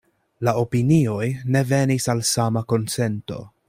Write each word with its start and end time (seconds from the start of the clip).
La 0.47 0.53
opinioj 0.61 1.29
ne 1.57 1.63
venis 1.75 2.11
al 2.17 2.27
sama 2.35 2.69
konsento. 2.75 3.45